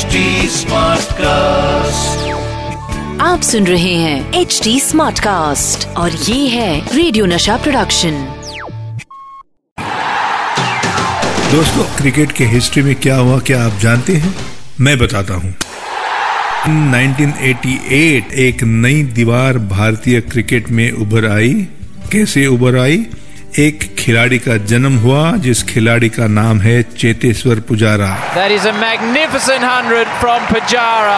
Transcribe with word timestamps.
HD 0.00 0.18
Smartcast. 0.50 2.20
आप 3.20 3.40
सुन 3.42 3.66
रहे 3.66 3.94
हैं 3.94 4.32
एच 4.32 4.60
डी 4.64 4.80
स्मार्ट 4.80 5.18
कास्ट 5.18 5.88
और 5.88 6.12
ये 6.12 6.48
है 6.48 6.96
रेडियो 6.96 7.26
नशा 7.26 7.56
प्रोडक्शन 7.56 8.10
दोस्तों 11.52 11.96
क्रिकेट 11.96 12.32
के 12.32 12.44
हिस्ट्री 12.44 12.82
में 12.82 12.94
क्या 12.94 13.16
हुआ 13.16 13.38
क्या 13.38 13.64
आप 13.64 13.78
जानते 13.78 14.16
हैं? 14.16 14.34
मैं 14.80 14.98
बताता 14.98 15.34
हूँ। 15.34 15.54
1988 16.92 18.32
एक 18.32 18.62
नई 18.62 19.02
दीवार 19.02 19.58
भारतीय 19.58 20.20
क्रिकेट 20.20 20.70
में 20.70 20.92
उभर 20.92 21.30
आई। 21.32 21.54
कैसे 22.12 22.46
उभर 22.46 22.78
आई? 22.78 23.06
एक 23.58 23.96
खिलाड़ी 23.98 24.38
का 24.38 24.56
जन्म 24.56 24.96
हुआ 24.96 25.36
जिस 25.36 25.62
खिलाड़ी 25.62 26.08
का 26.08 26.26
नाम 26.26 26.60
है 26.60 26.82
Cheteshwar 26.82 27.60
Pujara. 27.60 28.10
That 28.34 28.52
is 28.56 28.66
a 28.66 28.72
magnificent 28.72 29.64
hundred 29.64 30.12
from 30.20 30.46
Pajara. 30.52 31.16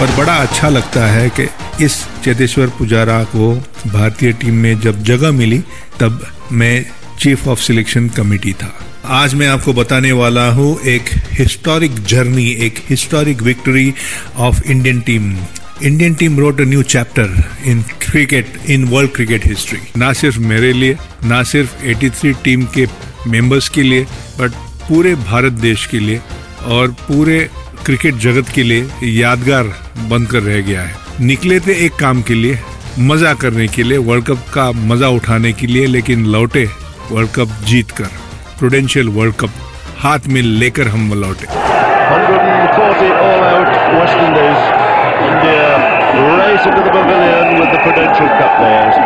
और 0.00 0.16
बड़ा 0.16 0.34
अच्छा 0.34 0.68
लगता 0.68 1.06
है 1.06 1.28
कि 1.30 1.48
इस 1.84 1.96
चेतेश्वर 2.24 2.66
पुजारा 2.68 3.22
को 3.24 3.52
भारतीय 3.86 4.32
टीम 4.32 4.54
में 4.54 4.80
जब 4.80 5.02
जगह 5.02 5.32
मिली 5.32 5.58
तब 6.00 6.26
मैं 6.52 6.86
चीफ 7.18 7.48
ऑफ़ 7.48 7.60
सिलेक्शन 7.60 8.08
कमेटी 8.08 8.52
था। 8.52 8.72
आज 9.04 9.34
मैं 9.34 9.48
आपको 9.48 9.72
बताने 9.72 10.12
वाला 10.12 10.48
हूँ 10.50 10.80
एक 10.80 11.10
हिस्टोरिक 11.32 12.02
जर्नी 12.04 12.50
एक 12.66 12.82
historic 12.90 13.42
victory 13.42 13.94
of 14.36 14.62
Indian 14.66 15.00
team 15.00 15.34
Indian 15.84 16.14
team 16.14 16.38
wrote 16.40 16.60
new 16.60 16.82
chapter 16.82 17.32
in 17.66 17.82
cricket 18.02 18.52
in 18.70 18.84
world 18.88 19.10
cricket 19.12 19.46
history 19.46 19.78
ना 19.96 20.12
सिर्फ़ 20.12 20.38
मेरे 20.40 20.72
लिए 20.72 20.96
ना 21.24 21.42
सिर्फ़ 21.42 21.74
83 21.86 22.32
टीम 22.44 22.64
के 22.74 22.86
मेंबर्स 23.26 23.68
के 23.68 23.82
लिए 23.82 24.04
बट 24.38 24.52
पूरे 24.88 25.14
भारत 25.14 25.52
देश 25.52 25.84
के 25.86 25.98
लिए 25.98 26.20
और 26.66 26.88
पूरे 27.00 27.38
क्रिकेट 27.86 28.14
जगत 28.14 28.48
के 28.54 28.62
लिए 28.62 29.10
यादगार 29.10 29.72
बनकर 30.10 30.42
रह 30.42 30.60
गया 30.60 30.82
है। 30.82 31.26
निकले 31.26 31.60
थे 31.60 31.74
एक 31.86 31.96
काम 31.96 32.22
के 32.22 32.34
लिए, 32.34 32.58
मज़ा 32.98 33.34
करने 33.34 33.68
के 33.68 33.82
लिए 33.82 33.98
वर्ल्ड 33.98 34.24
कप 34.24 34.48
का 34.54 34.70
मज़ा 34.72 35.08
उठाने 35.08 35.52
के 35.52 35.66
लिए, 35.66 35.86
लेकिन 35.86 36.26
लौटे 36.26 36.68
वर्ल्ड 37.12 37.30
कप 37.30 37.60
जीत 37.66 37.90
कर 37.90 38.10
प्रोडेंशियल 38.58 39.08
वर्ल्ड 39.08 39.34
कप 39.34 39.50
हाथ 39.98 40.26
में 40.28 40.42
लेकर 40.42 40.88
हम 40.88 41.12
लौटे। 41.20 41.46
140 45.06 45.14
all 45.14 45.14
out 45.14 45.20
West 45.20 45.26
Indies. 45.26 45.46
India 45.46 46.36
race 46.38 46.66
into 46.66 46.80
the 46.80 46.90
pavilion 46.90 47.46
with 47.60 47.70
the 47.72 47.78
Prudential 47.78 48.28
Cup 48.28 48.52
players. 48.58 48.96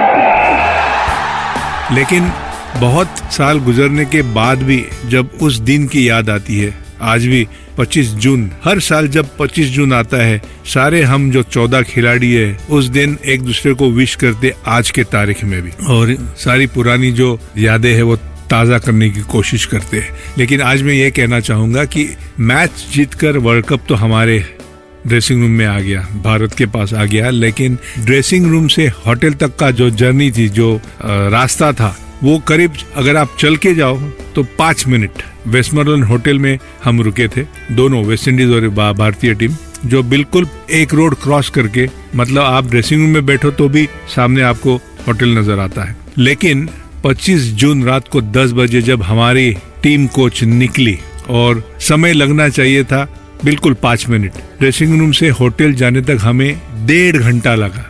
लेकिन 1.93 2.33
बहुत 2.81 3.09
साल 3.33 3.59
गुजरने 3.59 4.05
के 4.05 4.23
बाद 4.23 4.63
भी 4.63 4.85
जब 5.07 5.31
उस 5.43 5.59
दिन 5.59 5.87
की 5.89 6.09
याद 6.09 6.31
आती 6.31 6.59
है, 6.59 6.75
आज 7.01 7.27
भी 7.27 7.49
25 7.79 8.07
जून, 8.07 8.51
हर 8.65 8.81
साल 8.81 9.09
जब 9.09 9.37
25 9.37 9.67
जून 9.67 9.93
आता 9.93 10.17
है, 10.17 10.43
सारे 10.67 11.03
हम 11.03 11.31
जो 11.31 11.43
14 11.43 11.83
खिलाड़ी 11.83 12.35
है, 12.35 12.59
उस 12.71 12.85
दिन 12.85 13.19
एक 13.25 13.43
दूसरे 13.43 13.75
को 13.75 13.91
विश 13.91 14.15
करते 14.15 14.55
आज 14.67 14.91
के 14.91 15.05
तारीख 15.05 15.45
में 15.45 15.63
भी 15.63 15.71
और 15.71 16.17
सारी 16.37 16.67
पुरानी 16.67 17.13
जो 17.13 17.39
यादें 17.59 17.95
है, 17.95 18.03
वो 18.03 18.17
ताज़ा 18.51 18.79
करने 18.79 19.11
की 19.11 19.21
कोशिश 19.21 19.67
करते 19.67 20.01
हैं 20.01 20.11
लेकिन 20.39 20.63
आज 20.63 20.83
मैं 20.83 20.95
ये 20.95 21.11
कहना 21.11 21.41
चाहूँगा 21.41 21.85
कि 21.85 22.17
मैच 22.41 22.71
जीतकर 22.95 23.37
वर्ल्ड 23.39 23.67
कप 23.67 23.81
तो 23.89 23.95
हमारे 23.95 24.60
ड्रेसिंग 25.07 25.43
रूम 25.43 25.51
में 25.51 25.65
आ 25.67 25.79
गया, 25.81 26.01
भारत 26.25 26.55
के 26.55 26.67
पास 26.67 26.93
आ 26.95 27.05
गया, 27.05 27.31
लेकिन 27.31 27.79
ड्रेसिंग 27.99 28.47
रूम 28.47 28.67
से 28.69 28.87
होटल 29.07 29.33
तक 29.35 29.57
का 29.57 29.71
जो 29.73 29.91
जर्नी 29.93 30.31
थी, 30.31 30.49
जो 30.51 30.81
रास्ता 31.03 31.73
था, 31.73 31.97
वो 32.23 32.39
करीब 32.49 32.73
अगर 32.97 33.17
आप 33.17 33.37
चल 33.39 33.57
के 33.57 33.75
जाओ 33.75 33.99
तो 34.35 34.43
पाँच 34.59 34.87
मिनट। 34.87 35.23
वेस्टमरलन 35.47 36.03
होटल 36.03 36.39
में 36.39 36.59
हम 36.85 37.01
रुके 37.03 37.29
थे, 37.29 37.45
दोनों 37.73 38.05
वेस्ट 38.05 38.29
इंडीज 38.29 38.51
और 38.53 38.69
भारतीय 38.69 39.35
टीम 39.35 39.57
जो 39.85 40.03
बिल्कुल 40.05 40.47
एक 40.73 40.95
रोड 40.95 41.15
क्रॉस 41.15 41.49
करके 41.51 41.89
मतलब 42.17 42.43
आप 42.43 42.67
ड्रेसिंग 42.71 43.01
रूम 43.01 43.11
में 43.11 43.27
बैठो 43.27 43.51
तो 43.51 43.69
भी 43.69 43.89
सामने 44.15 44.43
आपको 44.43 44.77
होटल 45.07 45.39
नज़र 45.39 45.59
आता 45.59 45.85
है। 45.85 45.97
लेकिन 46.19 46.69
25 47.05 47.53
जून 47.55 47.85
रात 47.85 48.09
को 48.09 48.21
10 48.23 48.53
बजे 48.53 48.83
जब 48.83 49.03
हमारी 49.03 49.53
टीम 49.83 50.07
कोच 50.09 50.43
निकली, 50.45 50.99
और 51.29 51.63
समय 51.81 52.13
लगना 52.13 52.49
चाहिए 52.49 52.85
था 52.85 53.05
बिल्कुल 53.45 53.75
पाँच 53.75 54.09
मिनट। 54.09 54.33
ड्रेसिंग 54.59 54.99
रूम 55.01 55.13
से 55.13 55.29
होटल 55.31 55.73
जाने 55.73 56.01
तक 56.01 56.19
हमें 56.21 56.61
डेढ़ 56.87 57.17
घंटा 57.17 57.55
लगा। 57.55 57.87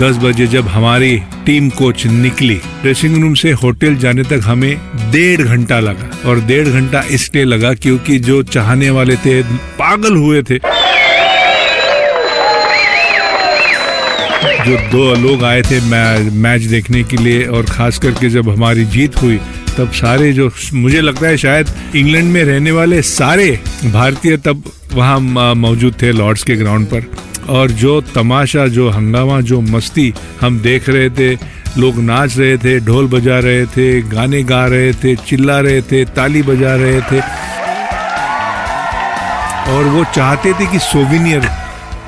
दस 0.00 0.16
बजे 0.16 0.46
जब 0.46 0.68
हमारी 0.68 1.16
टीम 1.46 1.68
कोच 1.70 2.06
निकली 2.06 2.54
ड्रेसिंग 2.82 3.16
रूम 3.22 3.34
से 3.34 3.50
होटल 3.52 3.96
जाने 3.96 4.22
तक 4.22 4.40
हमें 4.44 4.76
डेढ़ 5.12 5.40
घंटा 5.40 5.78
लगा। 5.80 6.10
और 6.28 6.40
डेढ़ 6.40 6.68
घंटा 6.68 7.02
इसलिए 7.10 7.44
लगा 7.44 7.72
क्योंकि 7.74 8.18
जो 8.18 8.42
चाहने 8.44 8.90
वाले 8.90 9.16
थे, 9.16 9.42
पागल 9.78 10.16
हुए 10.16 10.42
थे। 10.42 10.58
जो 14.64 14.76
दो 14.90 15.14
लोग 15.20 15.44
आए 15.44 15.62
थे 15.62 15.80
मैच 16.32 16.62
देखने 16.62 17.02
के 17.04 17.16
लिए 17.16 17.46
और 17.46 17.64
खास 17.66 17.98
करके 17.98 18.28
जब 18.30 18.48
हमारी 18.50 18.84
जीत 18.86 19.16
हुई 19.22 19.38
तब 19.78 19.90
सारे 19.90 20.32
जो 20.32 20.50
मुझे 20.74 21.00
लगता 21.00 21.26
है 21.26 21.36
शायद 21.36 21.70
इंग्लैंड 21.96 22.32
में 22.32 22.44
रहने 22.44 22.72
वाले 22.72 23.02
सारे 23.02 23.60
भारतीय 23.92 24.36
तब 24.36 24.62
वहाँ 24.94 25.20
मौजूद 25.54 25.94
थे 26.02 26.12
लॉर्ड्स 26.12 26.42
के 26.42 26.56
ग्राउंड 26.56 26.86
पर। 26.86 27.04
और 27.48 27.70
जो 27.70 28.00
तमाशा, 28.00 28.66
जो 28.66 28.90
हंगामा, 28.90 29.40
जो 29.40 29.60
मस्ती 29.60 30.14
हम 30.40 30.60
देख 30.60 30.88
रहे 30.88 31.10
थे, 31.10 31.34
लोग 31.78 31.98
नाच 31.98 32.38
रहे 32.38 32.58
थे, 32.58 32.80
ढोल 32.80 33.06
बजा 33.06 33.38
रहे 33.38 33.66
थे, 33.66 34.02
गाने 34.02 34.42
गा 34.42 34.66
रहे 34.66 34.92
थे, 34.92 35.16
चिल्ला 35.16 35.60
रहे 35.60 35.82
थे, 35.82 36.04
ताली 36.04 36.42
बजा 36.42 36.74
रहे 36.74 37.00
थे। 37.00 37.20
और 39.72 39.84
वो 39.84 40.04
चाहते 40.04 40.52
थे 40.52 40.66
कि 40.66 40.78
सोविनियर 40.78 41.48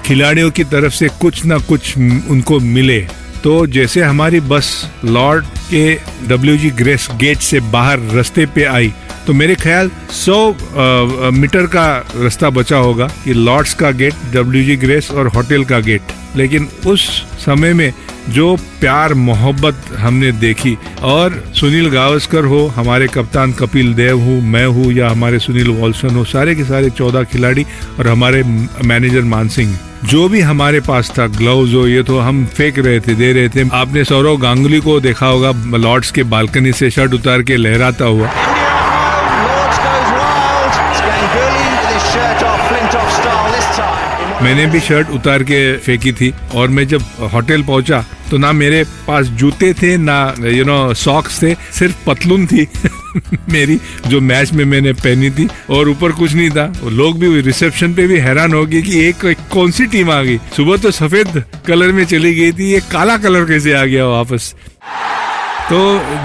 खिलाड़ियों 0.07 0.51
की 0.51 0.65
तरफ़ 0.65 0.93
से 0.93 1.09
कुछ 1.09 1.45
ना 1.45 1.59
कुछ 1.59 1.99
उनको 1.99 2.61
मिले। 2.61 3.07
तो 3.45 3.67
जैसे 3.67 4.03
हमारी 4.03 4.41
बस 4.41 4.91
लॉर्ड 5.05 5.45
के 5.75 5.95
डब्ल्यू 6.29 6.57
जी 6.57 6.71
ग्रेस 6.71 7.09
गेट 7.21 7.39
से 7.39 7.61
बाहर 7.61 8.01
रस्ते 8.13 8.47
पे 8.47 8.65
आई। 8.65 8.93
तो 9.27 9.33
मेरे 9.33 9.55
ख्याल 9.55 9.91
100 10.13 11.31
मीटर 11.33 11.67
का 11.67 11.87
रास्ता 12.17 12.51
बचा 12.51 12.77
होगा 12.77 13.07
कि 13.25 13.35
लॉर्ड्स 13.35 13.75
का 13.75 13.91
गेट 13.93 14.15
डब्ल्यू 14.33 14.65
जी 14.65 14.77
ग्रेस 14.77 15.11
और 15.11 15.29
होटल 15.37 15.65
का 15.65 15.79
गेट। 15.81 16.13
लेकिन 16.37 16.69
उस 16.87 17.07
समय 17.45 17.73
में 17.73 17.93
जो 18.29 18.55
प्यार, 18.81 19.15
मोहब्बत 19.15 19.83
हमने 19.97 20.33
देखी, 20.33 20.77
और 21.03 21.43
सुनील 21.55 21.89
गावस्कर 21.91 22.45
हो, 22.45 22.67
हमारे 22.67 23.07
कप्तान 23.07 23.53
कपिल 23.53 23.93
देव 23.95 24.21
हो, 24.21 24.41
मैं 24.43 24.65
हूँ, 24.67 24.93
या 24.93 25.11
हमारे 25.11 25.39
सुनील 25.39 25.69
वॉल्सन 25.71 26.15
हो, 26.17 26.25
सारे 26.25 26.55
के 26.55 26.65
सारे 26.65 26.91
चौदह 26.91 27.25
खिलाड़ी 27.25 27.65
और 27.99 28.09
हमारे 28.09 28.43
मैनेजर 28.85 29.23
मान 29.25 29.49
सिंह, 29.49 29.77
जो 30.05 30.29
भी 30.29 30.41
हमारे 30.41 30.81
पास 30.81 31.13
था, 31.19 31.27
ग्लव्स 31.29 31.75
हो, 31.75 31.87
ये 31.87 32.03
तो 32.03 32.19
हम 32.19 32.45
फेंक 32.47 32.79
रहे 32.79 33.01
थे, 33.01 33.15
दे 33.15 33.33
रहे 33.33 33.49
थे। 33.49 33.69
आपने 33.75 34.05
सौरव 34.05 34.37
गांगुली 34.39 34.81
को 34.81 34.99
देखा 35.01 35.27
होगा, 35.27 35.53
लॉर्ड्स 35.79 36.11
के 36.11 36.23
बालकनी 36.25 36.73
से 36.73 36.91
शर्ट 36.91 37.15
उतार 37.15 37.43
के 37.43 37.57
लहराता 37.57 38.05
हुआ। 38.05 38.31
मैंने 44.43 44.67
भी 44.67 44.81
शर्ट 44.81 45.11
उतार 45.11 45.43
के 45.43 45.77
फेंकी 45.77 46.13
थी 46.13 46.33
और 46.55 46.69
मैं 46.69 46.87
जब 46.89 47.03
होटल 47.33 47.63
पहुँचा 47.63 48.05
तो 48.31 48.39
ना 48.39 48.53
मेरे 48.53 48.85
पास 49.07 49.27
जूते 49.27 49.73
थे 49.75 49.97
ना 49.97 50.35
यू 50.45 50.65
नो 50.65 50.95
सॉक्स 50.95 51.43
थे 51.43 51.55
सिर्फ़ 51.55 52.05
पतलून 52.07 52.47
थी। 52.47 52.67
मेरी 53.51 53.79
जो 54.07 54.21
मैच 54.21 54.53
में 54.53 54.65
मैंने 54.65 54.93
पहनी 54.93 55.31
थी 55.31 55.49
और 55.71 55.89
ऊपर 55.89 56.13
कुछ 56.13 56.35
नहीं 56.35 56.51
था। 56.51 56.73
लोग 56.85 57.19
भी 57.19 57.41
रिसेप्शन 57.41 57.95
पे 57.95 58.07
भी 58.07 58.19
हैरान 58.19 58.55
हो 58.55 58.67
गए 58.67 58.83
कि 58.83 59.01
एक, 59.09 59.25
एक 59.25 59.39
कौन 59.53 59.71
सी 59.71 59.87
टीम 59.87 60.11
आ 60.11 60.23
गई? 60.23 60.39
सुबह 60.57 60.77
तो 60.77 60.91
सफ़ेद 60.91 61.45
कलर 61.67 61.93
में 61.93 62.05
चली 62.05 62.35
गई 62.35 62.53
थी 62.53 62.73
ये 62.73 62.81
काला 62.93 63.17
कलर 63.17 63.45
कैसे 63.45 63.73
आ 63.73 63.85
गया 63.85 64.07
वापस? 64.07 64.55
तो 65.65 65.79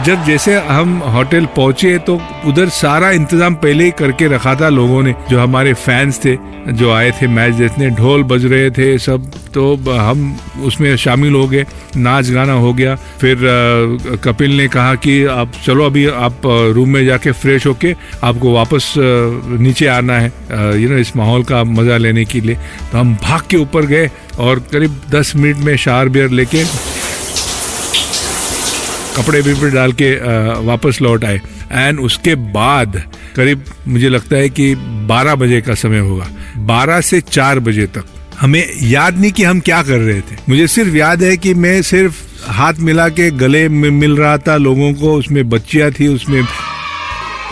जब 0.05 0.23
जैसे 0.25 0.55
हम 0.59 0.97
होटल 1.13 1.45
पहुँचे 1.55 1.97
तो 2.07 2.19
उधर 2.47 2.69
सारा 2.69 3.09
इंतज़ाम 3.11 3.55
पहले 3.55 3.83
ही 3.83 3.91
करके 3.99 4.27
रखा 4.27 4.55
था 4.55 4.69
लोगों 4.69 5.01
ने, 5.03 5.13
जो 5.29 5.39
हमारे 5.39 5.73
फैंस 5.75 6.19
थे, 6.25 6.35
जो 6.69 6.91
आए 6.91 7.11
थे 7.11 7.27
मैच 7.27 7.53
देखने, 7.55 7.89
ढोल 7.91 8.23
बज 8.23 8.45
रहे 8.45 8.69
थे 8.71 8.97
सब 8.97 9.31
तो 9.53 9.75
हम 9.89 10.37
उसमें 10.65 10.95
शामिल 10.97 11.33
हो 11.33 11.47
गए, 11.47 11.65
नाच 11.97 12.29
गाना 12.31 12.53
हो 12.53 12.73
गया। 12.73 12.95
फिर 13.21 13.37
कपिल 14.23 14.57
ने 14.57 14.67
कहा 14.67 14.93
कि 14.97 15.23
आप 15.27 15.51
चलो 15.65 15.85
अभी 15.85 16.05
आप 16.07 16.41
रूम 16.75 16.89
में 16.89 17.05
जाके 17.05 17.31
फ्रेश 17.33 17.67
होके 17.67 17.95
आपको 18.23 18.53
वापस 18.53 18.93
नीचे 18.97 19.87
आना 19.87 20.19
है 20.19 20.81
यू 20.81 20.89
नो 20.89 20.97
इस 20.97 21.15
माहौल 21.15 21.43
का 21.43 21.63
मज़ा 21.63 21.97
लेने 21.97 22.25
के 22.25 22.41
लिए। 22.41 22.55
तो 22.91 22.97
हम 22.97 23.15
भाग 23.23 23.47
के 23.49 23.57
ऊपर 23.57 23.85
गए 23.85 24.09
और 24.39 24.59
करीब 24.71 25.01
दस 25.11 25.35
मिनट 25.35 25.65
में 25.65 25.75
शार 25.77 26.09
बियर 26.09 26.29
लेके 26.31 26.63
कपड़े 29.19 29.41
बिपड़े 29.41 29.71
डाल 29.71 29.91
के 29.91 30.13
वापस 30.65 30.99
लौट 31.01 31.25
आए। 31.25 31.41
एंड 31.71 31.99
उसके 31.99 32.35
बाद 32.53 33.01
करीब 33.35 33.63
मुझे 33.87 34.09
लगता 34.09 34.35
है 34.35 34.49
कि 34.49 34.73
12 35.07 35.35
बजे 35.35 35.61
का 35.61 35.73
समय 35.75 35.99
होगा। 35.99 36.27
12 36.65 37.01
से 37.01 37.21
4 37.21 37.59
बजे 37.59 37.85
तक। 37.87 38.05
हमें 38.39 38.65
याद 38.81 39.19
नहीं 39.19 39.31
कि 39.31 39.43
हम 39.43 39.59
क्या 39.59 39.81
कर 39.83 39.99
रहे 39.99 40.21
थे। 40.21 40.35
मुझे 40.49 40.67
सिर्फ़ 40.67 40.95
याद 40.95 41.23
है 41.23 41.35
कि 41.37 41.53
मैं 41.53 41.81
सिर्फ़ 41.81 42.21
हाथ 42.47 42.73
मिला 42.79 43.07
के 43.09 43.29
गले 43.31 43.67
में 43.69 43.89
मिल 43.91 44.15
रहा 44.17 44.37
था 44.37 44.55
लोगों 44.57 44.93
को, 44.93 45.13
उसमें 45.13 45.49
बच्चियाँ 45.49 45.91
थी, 45.91 46.07
उसमें 46.07 46.41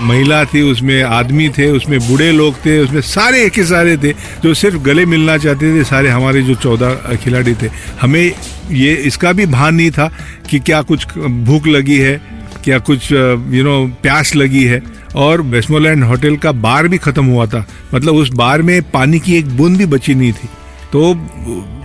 महिला 0.02 0.46
थी, 0.46 0.62
उसमें 0.62 1.04
आदमी 1.04 1.50
थे, 1.50 1.72
उसमें 1.72 2.00
बूढ़े 2.00 2.32
लोग 2.32 2.56
थे, 2.56 2.80
उसमें 2.80 3.02
सारे 3.02 3.50
के 3.50 3.64
सारे 3.64 3.98
थे, 3.98 4.12
जो 4.12 4.54
सिर्फ़ 4.54 4.78
गले 4.78 5.06
मिलना 5.06 5.38
चाहते 5.38 5.80
थे, 5.80 5.84
सारे 5.84 6.10
हमारे 6.10 6.42
जो 6.42 6.56
चौदह 6.56 7.16
खिलाड़ी 7.16 7.54
थे। 7.54 7.70
हमें 8.02 8.32
ये, 8.72 8.94
इसका 8.94 9.32
भी 9.32 9.46
भान 9.46 9.76
नहीं 9.76 9.92
था 9.92 10.12
कि 10.50 10.60
क्या 10.60 10.82
कुछ 10.82 11.18
भूख 11.18 11.68
लगी 11.68 11.98
है, 11.98 12.22
क्या 12.64 12.80
कुछ 12.80 13.12
यू 13.12 13.64
नो 13.64 13.88
प्यास 14.02 14.36
लगी 14.36 14.64
है। 14.64 14.84
और 15.16 15.42
वेस्टमोलैंड 15.42 16.04
होटल 16.04 16.36
का 16.38 16.52
बार 16.52 16.88
भी 16.88 16.98
खत्म 16.98 17.26
हुआ 17.26 17.46
था। 17.46 17.68
मतलब 17.94 18.16
उस 18.16 18.30
बार 18.30 18.62
में 18.62 18.82
पानी 18.92 19.20
की 19.20 19.38
एक 19.38 19.58
बूंद 19.58 19.78
भी 19.78 19.86
बची 19.86 20.16
नहीं 20.16 20.34
थी। 20.34 20.50
तो 20.94 21.14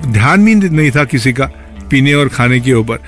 ध्यान 0.07 0.45
भी 0.45 0.55
नहीं 0.55 0.91
था 0.91 1.05
किसी 1.05 1.33
का 1.33 1.45
पीने 1.91 2.15
और 2.15 2.29
खाने 2.29 2.61
के 2.61 2.73
ऊपर। 2.73 2.99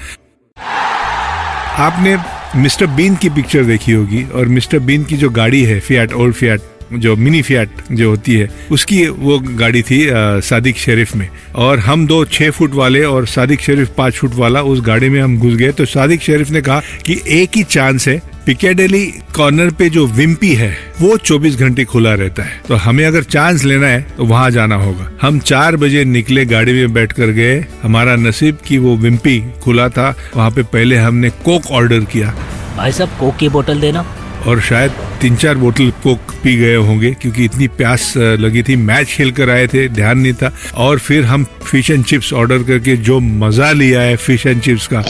आपने 1.79 2.17
मिस्टर 2.57 2.87
बीन 2.87 3.15
की 3.17 3.29
पिक्चर 3.29 3.65
देखी 3.65 3.93
होगी 3.93 4.23
और 4.35 4.49
मिस्टर 4.49 4.79
बीन 4.79 5.05
की 5.05 5.17
जो 5.17 5.31
गाड़ी 5.31 5.63
है 5.63 5.79
फियाट 5.81 6.13
ओल्ड 6.13 6.35
फियाट 6.35 6.61
जो 6.93 7.15
मिनी 7.17 7.41
फियाट 7.43 7.69
जो 7.93 8.09
होती 8.11 8.35
है, 8.35 8.49
उसकी 8.71 9.07
वो 9.07 9.39
गाड़ी 9.39 9.83
थी 9.83 10.01
सादिक 10.49 10.77
शरीफ 10.77 11.15
में। 11.17 11.29
और 11.55 11.79
हम 11.79 12.07
दो 12.07 12.25
छह 12.25 12.51
फुट 12.51 12.75
वाले 12.75 13.03
और 13.05 13.27
सादिक 13.27 13.61
शरीफ 13.61 13.91
पाँच 13.99 14.15
फुट 14.15 14.35
वाला 14.35 14.63
उस 14.63 14.81
गाड़ी 14.81 15.09
में 15.09 15.21
हम 15.23 15.39
घुस 15.39 15.55
गए 15.55 15.73
तो 15.73 15.85
सादिक 15.85 16.23
शरीफ 16.23 16.51
ने 16.51 16.61
कहा 16.63 16.81
कि 17.07 17.21
एक 17.29 17.57
ही 17.57 17.63
चांस 17.65 18.09
है 18.09 18.21
पिकेडेली 18.47 19.05
कॉर्नर 19.35 19.71
पे 19.71 19.89
जो 19.91 20.07
विम्पी 20.07 20.53
है 20.55 20.71
वो 21.01 21.17
24 21.19 21.55
घंटे 21.57 21.85
खुला 21.85 22.13
रहता 22.15 22.43
है। 22.43 22.61
तो 22.69 22.75
हमें 22.77 23.05
अगर 23.07 23.23
चांस 23.25 23.65
लेना 23.65 23.87
है 23.87 24.01
तो 24.17 24.25
वहाँ 24.25 24.51
जाना 24.51 24.75
होगा। 24.75 25.09
हम 25.23 25.39
चार 25.41 25.77
बजे 25.77 26.05
निकले 26.05 26.45
गाड़ी 26.47 26.73
में 26.73 26.93
बैठ 26.95 27.13
कर 27.13 27.31
गए 27.31 27.55
हमारा 27.83 28.17
नसीब 28.17 28.59
की 28.67 28.79
वो 28.79 28.97
विम्पी 28.97 29.39
खुला 29.63 29.89
था 29.89 30.15
वहाँ 30.37 30.51
पे 30.51 30.63
पहले 30.65 30.97
हमने 30.97 31.31
कोक 31.45 31.71
ऑर्डर 31.71 32.05
किया। 32.05 32.35
भाई 32.77 32.93
साहब 32.93 33.17
कोक 33.21 33.37
की 33.37 33.49
बोतल 33.49 33.81
देना। 33.81 34.05
और 34.47 34.61
शायद 34.61 34.93
तीन 35.21 35.37
चार 35.37 35.55
बोतल 35.57 35.91
कोक 36.03 36.33
पी 36.43 36.57
गए 36.57 36.75
होंगे 36.77 37.11
क्योंकि 37.13 37.45
इतनी 37.45 37.69
प्यास 37.79 38.13
लगी 38.17 38.63
थी। 38.63 38.77
मैच 38.79 39.07
खेल 39.09 39.31
कर 39.33 39.51
आए 39.51 39.67
थे 39.67 39.89
ध्यान 39.91 40.19
नहीं 40.19 40.33
था। 40.35 40.53
और 40.77 40.99
फिर 40.99 41.25
हम 41.25 41.45
फ़िश 41.65 41.91
एंड 41.91 42.05
चिप्स 42.05 42.33
ऑर्डर 42.33 42.63
करके 42.63 42.97
जो 42.99 43.21
मज़ा 43.21 43.73
लिया 43.73 44.01
है 44.01 44.17
फ़िश 44.17 44.47
एंड 44.47 44.61
चिप्स 44.63 44.87
का। 44.87 45.05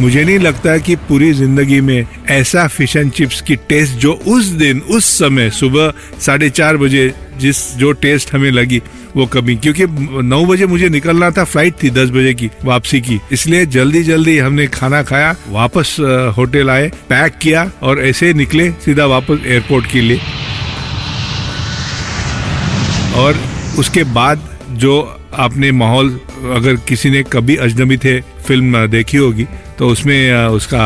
मुझे 0.00 0.22
नहीं 0.24 0.38
लगता 0.38 0.76
कि 0.78 0.94
पूरी 1.08 1.32
ज़िंदगी 1.32 1.80
में 1.80 2.06
ऐसा 2.30 2.66
फ़िश 2.68 2.94
एंड 2.96 3.10
चिप्स 3.12 3.40
की 3.40 3.56
टेस्ट 3.68 3.94
जो 3.94 4.12
उस 4.12 4.44
दिन, 4.58 4.80
उस 4.80 5.04
समय 5.18 5.50
सुबह 5.50 5.92
साढ़े 6.20 6.50
चार 6.50 6.76
बजे 6.76 7.12
जिस 7.38 7.74
जो 7.76 7.92
टेस्ट 7.94 8.32
हमें 8.34 8.50
लगी, 8.50 8.80
वो 9.16 9.26
कभी 9.26 9.56
क्योंकि 9.56 9.86
नौ 10.22 10.44
बजे 10.46 10.66
मुझे 10.66 10.88
निकलना 10.88 11.30
था 11.30 11.44
फ़्लाइट 11.44 11.74
थी 11.82 11.90
दस 11.90 12.10
बजे 12.10 12.34
की, 12.34 12.50
वापसी 12.64 13.00
की। 13.00 13.20
इसलिए 13.32 13.66
जल्दी 13.66 14.02
जल्दी 14.02 14.38
हमने 14.38 14.66
खाना 14.68 15.02
खाया, 15.02 15.34
वापस 15.48 15.96
होटल 16.36 16.70
आए 16.70 16.88
पैक 17.08 17.38
किया 17.42 17.70
और 17.82 18.04
ऐसे 18.04 18.32
निकले 18.34 18.70
सीधा 18.84 19.06
वापस 19.06 19.46
एयरपोर्ट 19.46 19.90
के 19.92 20.00
लिए। 20.00 20.20
और 23.16 23.38
उसके 23.78 24.04
बाद 24.14 24.48
जो 24.72 25.17
आपने 25.36 25.70
माहौल, 25.72 26.08
अगर 26.54 26.76
किसी 26.88 27.10
ने 27.10 27.22
कभी 27.22 27.56
अजनबी 27.58 27.96
थे, 27.96 28.20
फ़िल्म 28.20 28.86
देखी 28.88 29.16
होगी 29.16 29.46
तो 29.78 29.88
उसमें 29.88 30.34
उसका 30.34 30.84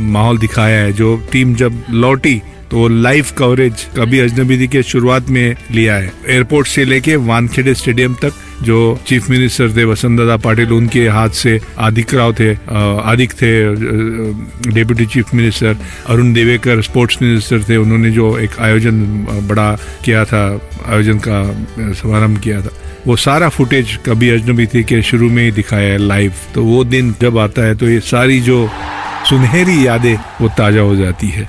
माहौल 0.00 0.38
दिखाया 0.38 0.80
है, 0.82 0.92
जो 0.92 1.16
टीम 1.32 1.54
जब 1.54 1.84
लौटी 1.90 2.40
तो 2.70 2.88
लाइव 2.88 3.26
कवरेज 3.38 3.86
कभी 3.96 4.18
अजनबी 4.20 4.66
के 4.68 4.82
शुरुआत 4.82 5.28
में 5.28 5.56
लिया 5.70 5.94
है। 5.94 6.12
एयरपोर्ट 6.28 6.66
से 6.68 6.84
लेके 6.84 7.16
वानखेड़े 7.18 7.74
स्टेडियम 7.74 8.14
तक, 8.14 8.32
जो 8.62 8.98
चीफ 9.06 9.28
मिनिस्टर 9.30 9.70
थे 9.76 9.84
वसंत 9.84 10.18
दादा 10.18 10.36
पाटिल 10.36 10.72
उनके 10.72 11.06
हाथ 11.08 11.28
से 11.32 11.58
आदिक 11.78 12.14
राव 12.14 12.32
थे 12.34 12.52
आदिक 12.52 13.32
थे 13.32 13.50
deputy 14.72 15.06
chief 15.06 15.34
minister 15.34 15.76
Arun 16.08 16.32
Devekar 16.32 16.82
sports 16.82 17.22
minister 17.22 17.62
थे, 17.68 17.76
उन्होंने 17.76 18.10
जो 18.10 18.36
एक 18.38 18.58
आयोजन 18.60 19.00
बड़ा 19.48 19.70
किया 20.04 20.24
था, 20.24 20.44
आयोजन 20.86 21.18
का 21.28 21.92
शुभारंभ 21.94 22.38
किया 22.40 22.60
था। 22.60 22.70
वो 23.06 23.16
सारा 23.18 23.48
फुटेज 23.48 23.98
कभी 24.06 24.30
अजनबी 24.30 24.66
थी 24.66 24.82
के 24.84 25.02
शुरू 25.02 25.28
में 25.30 25.42
ही 25.44 25.50
दिखाया 25.50 25.92
है 25.92 25.98
लाइव 25.98 26.32
तो 26.54 26.64
वो 26.64 26.82
दिन 26.86 27.14
जब 27.20 27.38
आता 27.38 27.62
है 27.62 27.74
तो 27.74 27.88
ये 27.88 28.00
सारी 28.02 28.40
जो 28.40 28.68
सुनहरी 29.28 29.86
यादें, 29.86 30.16
वो 30.40 30.48
ताज़ा 30.58 30.80
हो 30.80 30.96
जाती 30.96 31.28
है। 31.28 31.48